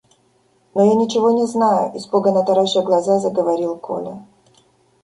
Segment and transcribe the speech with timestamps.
[0.73, 4.25] –Но я ничего не знаю,– испуганно тараща глаза, заговорил Коля.